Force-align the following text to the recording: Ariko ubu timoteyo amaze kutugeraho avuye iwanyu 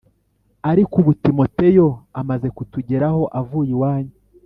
Ariko 0.71 0.93
ubu 1.01 1.11
timoteyo 1.23 1.87
amaze 2.21 2.47
kutugeraho 2.55 3.23
avuye 3.39 3.69
iwanyu 3.75 4.13